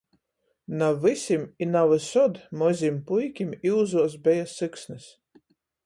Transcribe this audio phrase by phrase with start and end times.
[0.79, 5.07] Na vysim i na vysod mozim puikim iuzuos beja syksnys.